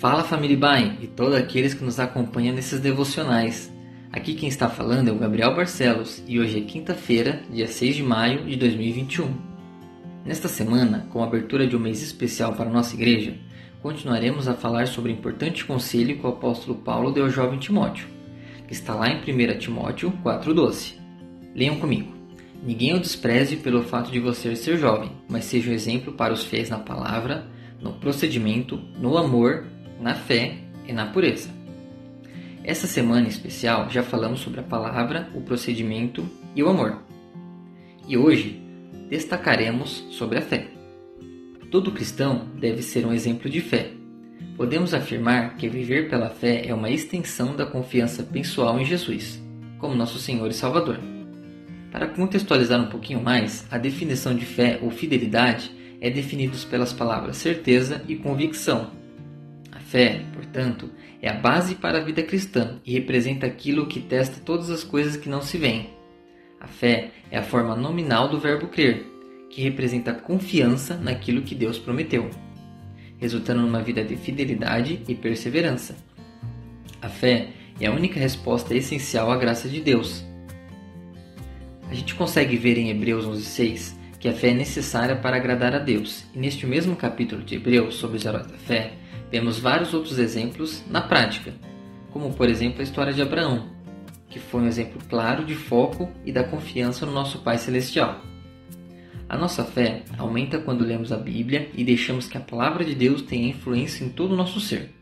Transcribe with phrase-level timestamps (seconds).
[0.00, 3.70] Fala família Bai e todos aqueles que nos acompanham nesses devocionais.
[4.10, 8.02] Aqui quem está falando é o Gabriel Barcelos e hoje é quinta-feira, dia 6 de
[8.02, 9.28] maio de 2021.
[10.24, 13.34] Nesta semana, com a abertura de um mês especial para nossa igreja,
[13.82, 18.08] continuaremos a falar sobre o importante conselho que o apóstolo Paulo deu ao jovem Timóteo,
[18.66, 20.94] que está lá em 1 Timóteo 4,12.
[21.54, 22.10] Leiam comigo.
[22.62, 26.42] Ninguém o despreze pelo fato de você ser jovem, mas seja um exemplo para os
[26.42, 27.46] fiéis na palavra,
[27.78, 29.66] no procedimento, no amor,
[30.00, 30.54] na fé
[30.86, 31.50] e na pureza.
[32.64, 37.02] Essa semana em especial já falamos sobre a palavra, o procedimento e o amor.
[38.06, 38.60] E hoje
[39.08, 40.68] destacaremos sobre a fé.
[41.70, 43.92] Todo cristão deve ser um exemplo de fé.
[44.56, 49.40] Podemos afirmar que viver pela fé é uma extensão da confiança pessoal em Jesus,
[49.78, 50.98] como nosso Senhor e Salvador.
[51.90, 57.36] Para contextualizar um pouquinho mais, a definição de fé ou fidelidade é definida pelas palavras
[57.36, 58.99] certeza e convicção.
[59.90, 60.90] Fé, portanto,
[61.20, 65.16] é a base para a vida cristã e representa aquilo que testa todas as coisas
[65.16, 65.90] que não se veem.
[66.60, 69.04] A fé é a forma nominal do verbo crer,
[69.50, 72.30] que representa confiança naquilo que Deus prometeu,
[73.18, 75.96] resultando numa vida de fidelidade e perseverança.
[77.02, 77.48] A fé
[77.80, 80.24] é a única resposta essencial à graça de Deus
[81.90, 85.78] a gente consegue ver em Hebreus 11:6 que a fé é necessária para agradar a
[85.78, 86.24] Deus.
[86.34, 88.92] E neste mesmo capítulo de Hebreus sobre os heróis da fé,
[89.30, 91.54] vemos vários outros exemplos na prática,
[92.10, 93.68] como por exemplo a história de Abraão,
[94.28, 98.20] que foi um exemplo claro de foco e da confiança no nosso Pai celestial.
[99.28, 103.22] A nossa fé aumenta quando lemos a Bíblia e deixamos que a palavra de Deus
[103.22, 104.92] tenha influência em todo o nosso ser.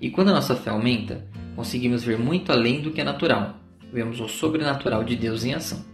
[0.00, 4.20] E quando a nossa fé aumenta, conseguimos ver muito além do que é natural vemos
[4.20, 5.84] o sobrenatural de Deus em ação.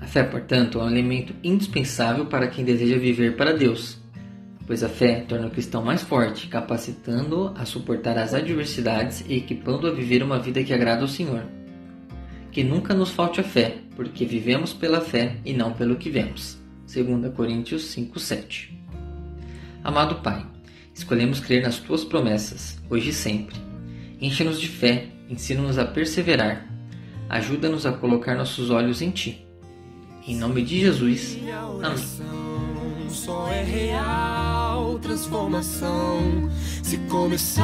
[0.00, 3.98] A fé, portanto, é um elemento indispensável para quem deseja viver para Deus,
[4.66, 9.90] pois a fé torna o cristão mais forte, capacitando-o a suportar as adversidades e equipando-o
[9.90, 11.44] a viver uma vida que agrada ao Senhor.
[12.50, 16.58] Que nunca nos falte a fé, porque vivemos pela fé e não pelo que vemos.
[16.86, 18.70] 2 Coríntios 5:7.
[19.82, 20.46] Amado Pai,
[20.94, 23.56] escolhemos crer nas tuas promessas, hoje e sempre.
[24.20, 26.74] Enche-nos de fé, ensina-nos a perseverar
[27.28, 29.46] Ajuda-nos a colocar nossos olhos em Ti.
[30.26, 31.38] Em nome de Jesus.
[31.82, 31.98] Amém.
[35.14, 36.50] Transformação
[36.82, 37.62] se começar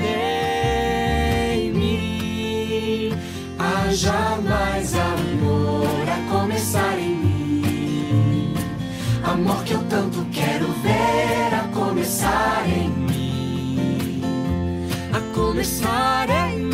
[0.00, 3.10] em mim.
[3.58, 8.54] Haja mais amor a começar em mim.
[9.24, 14.22] Amor que eu tanto quero ver a começar em mim.
[15.12, 16.66] A começar em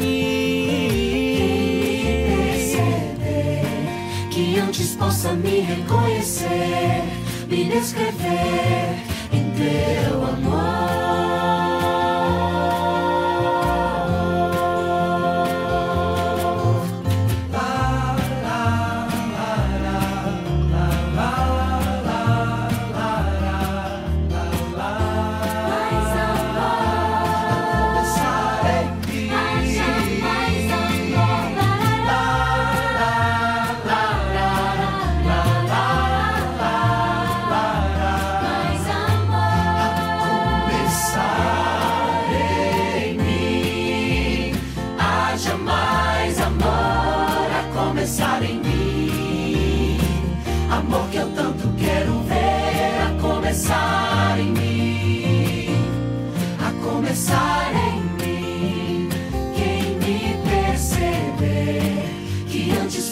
[5.12, 7.02] possa me reconhecer,
[7.48, 11.01] me descrever em teu amor.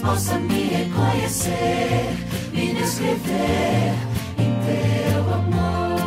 [0.03, 2.16] Possa me reconhecer,
[2.53, 3.94] me descrever
[4.38, 6.00] em teu amor.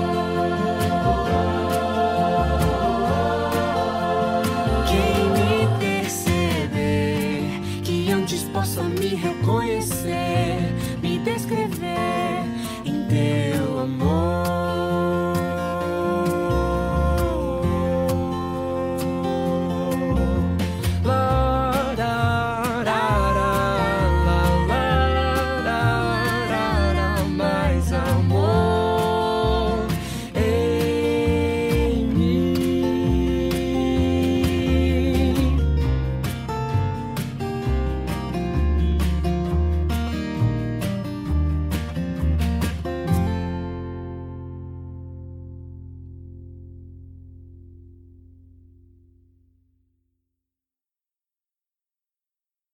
[4.88, 10.33] Quem me perceber, que antes possa me reconhecer.